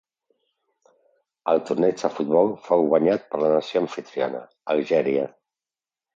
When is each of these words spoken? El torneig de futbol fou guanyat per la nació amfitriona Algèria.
El 1.53 1.61
torneig 1.67 2.01
de 2.05 2.11
futbol 2.15 2.49
fou 2.69 2.87
guanyat 2.93 3.29
per 3.35 3.43
la 3.45 3.53
nació 3.59 3.83
amfitriona 3.85 4.43
Algèria. 4.77 5.29